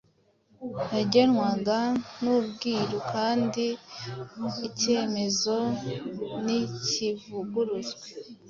[0.95, 1.77] yagenwaga
[2.23, 3.65] n’ubwiru kandi
[4.67, 5.57] icyemezo
[6.43, 8.07] ntikivuguruzwe